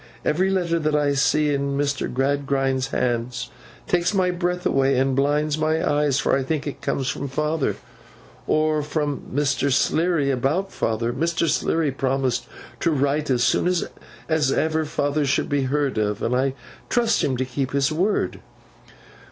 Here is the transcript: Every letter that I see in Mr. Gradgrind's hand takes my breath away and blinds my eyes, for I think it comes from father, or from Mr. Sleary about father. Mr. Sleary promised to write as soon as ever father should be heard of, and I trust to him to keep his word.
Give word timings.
Every 0.25 0.49
letter 0.49 0.79
that 0.79 0.95
I 0.95 1.13
see 1.13 1.53
in 1.53 1.77
Mr. 1.77 2.11
Gradgrind's 2.11 2.87
hand 2.87 3.35
takes 3.87 4.15
my 4.15 4.31
breath 4.31 4.65
away 4.65 4.97
and 4.97 5.15
blinds 5.15 5.59
my 5.59 5.87
eyes, 5.87 6.17
for 6.17 6.35
I 6.35 6.41
think 6.41 6.65
it 6.65 6.81
comes 6.81 7.07
from 7.07 7.27
father, 7.27 7.75
or 8.47 8.81
from 8.81 9.21
Mr. 9.31 9.71
Sleary 9.71 10.31
about 10.31 10.71
father. 10.71 11.13
Mr. 11.13 11.47
Sleary 11.47 11.91
promised 11.91 12.47
to 12.79 12.89
write 12.89 13.29
as 13.29 13.43
soon 13.43 13.67
as 14.27 14.51
ever 14.51 14.85
father 14.85 15.23
should 15.23 15.49
be 15.49 15.65
heard 15.65 15.99
of, 15.99 16.23
and 16.23 16.35
I 16.35 16.55
trust 16.89 17.19
to 17.21 17.27
him 17.27 17.37
to 17.37 17.45
keep 17.45 17.69
his 17.69 17.91
word. 17.91 18.39